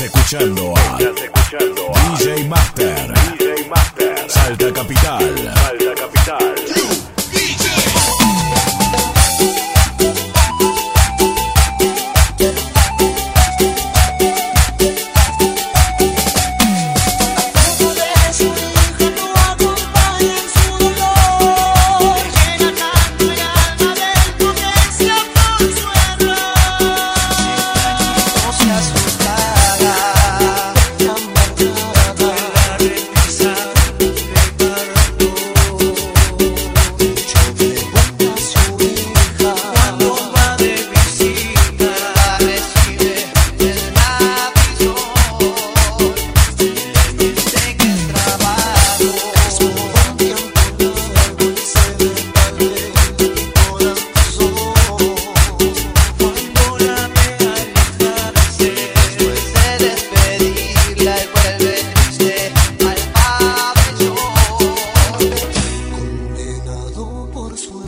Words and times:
Escuchando 0.00 0.74
a, 0.76 0.98
DJ 0.98 2.48
Master. 2.48 3.14
DJ 3.38 3.68
Master. 3.68 4.28
Salta 4.28 4.72
Capital. 4.72 5.54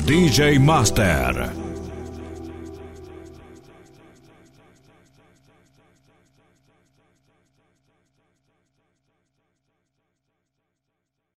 DJ 0.06 0.60
Master. 0.60 1.65